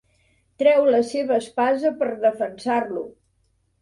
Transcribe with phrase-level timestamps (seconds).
[0.61, 3.05] Treu la seva espasa per defensar-lo.